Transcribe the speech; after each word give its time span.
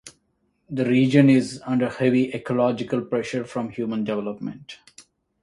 The 0.67 0.83
region 0.83 1.29
is 1.29 1.61
under 1.63 1.87
heavy 1.87 2.33
ecological 2.33 3.01
pressure 3.01 3.45
from 3.45 3.69
human 3.69 4.03
development. 4.03 4.79